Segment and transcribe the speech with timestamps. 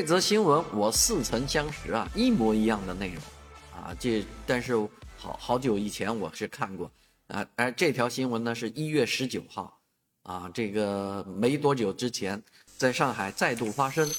[0.00, 3.22] 这则新闻我似曾相识啊，一模一样的内容。
[3.70, 4.74] 啊，这但是
[5.18, 6.90] 好好久以前我是看过。
[7.26, 9.78] 啊，而这条新闻呢是一月十九号。
[10.22, 12.42] 啊，这个没多久之前
[12.78, 14.10] 在上海再度发生。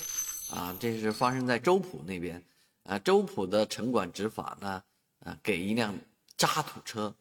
[0.51, 2.39] 啊，这是发生在周浦那边。
[2.83, 4.83] 啊，周浦的城管执法呢
[5.25, 5.97] 啊，给一辆
[6.37, 7.11] 渣土车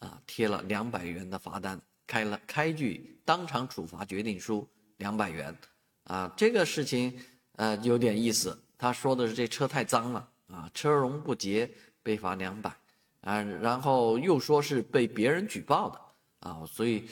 [0.00, 5.56] 啊贴了两百元的罚单，开了开具当场处罚决定书两百元。
[6.02, 7.16] 啊，这个事情。
[7.58, 8.56] 呃，有点意思。
[8.78, 11.68] 他说的是这车太脏了啊，车容不洁
[12.04, 12.70] 被罚两百，
[13.22, 17.08] 啊，然后又说是被别人举报的啊，所以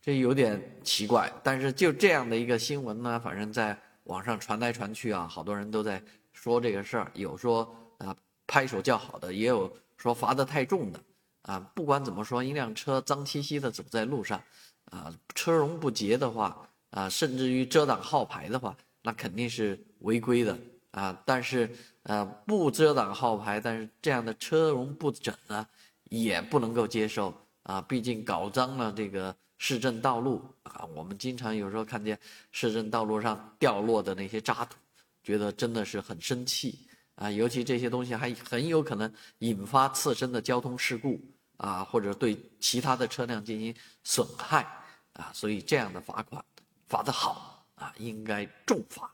[0.00, 1.30] 这有点奇怪。
[1.42, 10.98] 但是就这样的一个新闻呢，反正在网上传来传去啊，好多人都在说这个事儿，有说啊拍手叫好的，也有说罚得太重的
[11.42, 11.60] 啊。
[11.74, 14.42] 不管怎么说，一辆车脏兮兮的走在路上，
[14.86, 18.74] 啊，车容不洁的话啊，甚至于遮挡号牌的话。
[19.02, 20.58] 那肯定是违规的
[20.90, 21.22] 啊！
[21.24, 21.70] 但是，
[22.02, 25.66] 呃，不遮挡号牌，但是这样的车容不整呢，
[26.10, 27.80] 也不能够接受啊！
[27.80, 30.84] 毕竟搞脏了这个市政道路啊！
[30.94, 32.18] 我们经常有时候看见
[32.50, 34.76] 市政道路上掉落的那些渣土，
[35.22, 37.30] 觉得真的是很生气啊！
[37.30, 41.20] 尤其这些东西还很有可能引发次生的交通事故
[41.56, 44.66] 啊，或者对其他的车辆进行损害
[45.14, 45.30] 啊！
[45.32, 46.44] 所以这样的罚款
[46.88, 47.49] 罚得好。
[48.00, 49.09] 应该重罚。